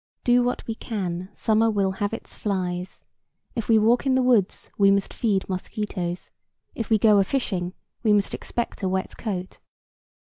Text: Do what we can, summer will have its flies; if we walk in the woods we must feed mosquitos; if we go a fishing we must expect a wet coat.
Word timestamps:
Do 0.23 0.41
what 0.41 0.65
we 0.65 0.73
can, 0.73 1.29
summer 1.31 1.69
will 1.69 1.91
have 2.01 2.11
its 2.11 2.33
flies; 2.33 3.03
if 3.53 3.69
we 3.69 3.77
walk 3.77 4.07
in 4.07 4.15
the 4.15 4.23
woods 4.23 4.67
we 4.75 4.89
must 4.89 5.13
feed 5.13 5.47
mosquitos; 5.47 6.31
if 6.73 6.89
we 6.89 6.97
go 6.97 7.19
a 7.19 7.23
fishing 7.23 7.75
we 8.01 8.11
must 8.11 8.33
expect 8.33 8.81
a 8.81 8.89
wet 8.89 9.15
coat. 9.19 9.59